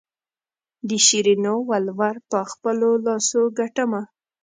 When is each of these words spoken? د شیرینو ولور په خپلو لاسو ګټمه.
د 0.87 0.89
شیرینو 1.05 1.55
ولور 1.69 2.15
په 2.29 2.39
خپلو 2.51 2.89
لاسو 3.05 3.41
ګټمه. 3.59 4.01